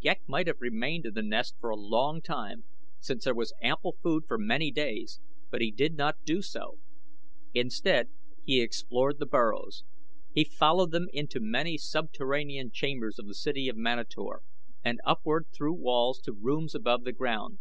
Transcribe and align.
Ghek 0.00 0.20
might 0.28 0.46
have 0.46 0.60
remained 0.60 1.06
in 1.06 1.14
the 1.14 1.24
nest 1.24 1.56
for 1.58 1.68
a 1.68 1.74
long 1.76 2.20
time, 2.22 2.62
since 3.00 3.24
there 3.24 3.34
was 3.34 3.52
ample 3.60 3.96
food 4.00 4.22
for 4.28 4.38
many 4.38 4.70
days; 4.70 5.18
but 5.50 5.60
he 5.60 5.72
did 5.72 5.96
not 5.96 6.22
do 6.24 6.40
so. 6.40 6.78
Instead 7.52 8.08
he 8.44 8.60
explored 8.62 9.18
the 9.18 9.26
burrows. 9.26 9.82
He 10.32 10.44
followed 10.44 10.92
them 10.92 11.08
into 11.12 11.40
many 11.40 11.76
subterranean 11.76 12.70
chambers 12.70 13.18
of 13.18 13.26
the 13.26 13.34
city 13.34 13.66
of 13.68 13.76
Manator, 13.76 14.42
and 14.84 15.00
upward 15.04 15.46
through 15.52 15.74
walls 15.74 16.20
to 16.20 16.32
rooms 16.32 16.76
above 16.76 17.02
the 17.02 17.10
ground. 17.10 17.58